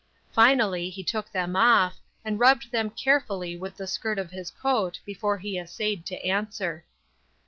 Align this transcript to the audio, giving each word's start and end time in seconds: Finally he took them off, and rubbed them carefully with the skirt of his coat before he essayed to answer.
Finally 0.31 0.89
he 0.89 1.03
took 1.03 1.31
them 1.31 1.55
off, 1.55 1.99
and 2.25 2.39
rubbed 2.39 2.71
them 2.71 2.89
carefully 2.89 3.55
with 3.55 3.77
the 3.77 3.85
skirt 3.85 4.17
of 4.17 4.31
his 4.31 4.49
coat 4.49 4.99
before 5.05 5.37
he 5.37 5.59
essayed 5.59 6.07
to 6.07 6.15
answer. 6.25 6.83